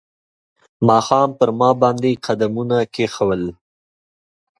[0.87, 3.43] ماښام پر ما باندې قدمونه کښېښول